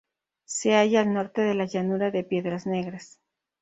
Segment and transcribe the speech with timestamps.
[0.45, 3.19] Se halla al norte de la llanura de Piedras Negras.